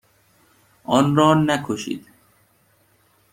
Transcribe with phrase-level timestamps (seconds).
[0.83, 2.05] آن را نکشید.